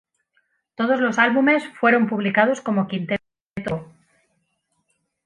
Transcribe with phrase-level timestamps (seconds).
[0.73, 3.21] Todos los álbumes fueron publicados como Quinteto
[3.53, 3.85] Tiempo.